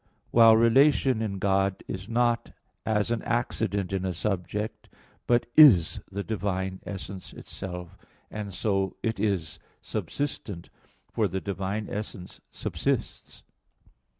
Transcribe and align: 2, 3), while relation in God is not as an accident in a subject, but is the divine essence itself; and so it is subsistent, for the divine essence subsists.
2, 0.01 0.07
3), 0.09 0.17
while 0.31 0.57
relation 0.57 1.21
in 1.21 1.37
God 1.37 1.83
is 1.87 2.09
not 2.09 2.53
as 2.87 3.11
an 3.11 3.21
accident 3.21 3.93
in 3.93 4.03
a 4.03 4.15
subject, 4.15 4.89
but 5.27 5.45
is 5.55 5.99
the 6.11 6.23
divine 6.23 6.79
essence 6.87 7.33
itself; 7.33 7.95
and 8.31 8.51
so 8.51 8.95
it 9.03 9.19
is 9.19 9.59
subsistent, 9.79 10.71
for 11.11 11.27
the 11.27 11.39
divine 11.39 11.87
essence 11.87 12.41
subsists. 12.49 13.43